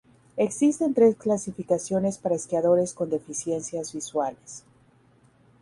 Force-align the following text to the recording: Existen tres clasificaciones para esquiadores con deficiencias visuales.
Existen 0.35 0.95
tres 0.95 1.15
clasificaciones 1.15 2.17
para 2.17 2.33
esquiadores 2.33 2.95
con 2.95 3.11
deficiencias 3.11 3.93
visuales. 3.93 4.63